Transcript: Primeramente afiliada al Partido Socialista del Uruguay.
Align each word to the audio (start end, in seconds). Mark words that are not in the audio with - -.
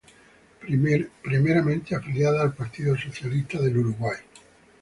Primeramente 1.23 1.93
afiliada 1.93 2.41
al 2.41 2.55
Partido 2.55 2.97
Socialista 2.97 3.59
del 3.61 3.77
Uruguay. 3.77 4.17